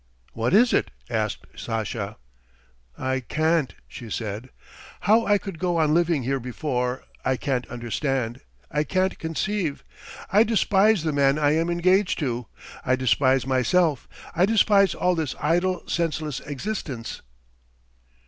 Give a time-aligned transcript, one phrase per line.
[0.33, 2.17] "What is it?" asked Sasha.
[2.97, 4.49] "I can't..." she said.
[5.01, 8.41] "How I could go on living here before, I can't understand,
[8.71, 9.83] I can't conceive!
[10.33, 12.47] I despise the man I am engaged to,
[12.83, 17.21] I despise myself, I despise all this idle, senseless existence."